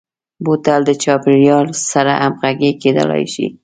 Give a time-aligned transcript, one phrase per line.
[0.43, 3.47] بوتل د چاپیریال سره همغږي کېدلای شي.